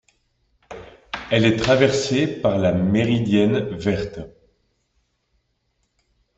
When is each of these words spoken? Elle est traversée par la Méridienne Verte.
Elle 1.29 1.45
est 1.45 1.57
traversée 1.57 2.25
par 2.25 2.57
la 2.57 2.71
Méridienne 2.73 3.75
Verte. 3.77 4.19